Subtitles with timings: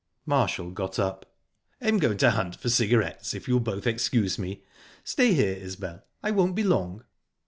[0.25, 1.31] Marshall got up.
[1.79, 4.63] "I'm going to hunt for cigarettes, if you'll both excuse me.
[5.03, 6.01] Stay here, Isbel.
[6.23, 7.03] I won't be long."